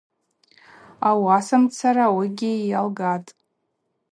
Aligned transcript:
Ауасамцара 1.09 2.03
ауыгьи 2.07 2.51
йалгатӏ. 2.71 3.31